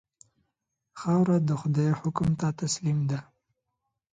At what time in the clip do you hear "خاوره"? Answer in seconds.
0.99-1.37